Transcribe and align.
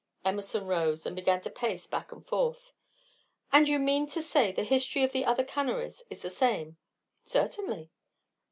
Emerson 0.25 0.65
rose, 0.65 1.05
and 1.05 1.15
began 1.15 1.39
to 1.41 1.49
pace 1.51 1.85
back 1.85 2.11
and 2.11 2.25
forth. 2.25 2.71
"And 3.51 3.67
you 3.69 3.77
mean 3.77 4.07
to 4.07 4.23
say 4.23 4.51
the 4.51 4.63
history 4.63 5.03
of 5.03 5.11
the 5.11 5.25
other 5.25 5.43
canneries 5.43 6.01
is 6.09 6.23
the 6.23 6.31
same?" 6.31 6.77
"Certainly." 7.23 7.91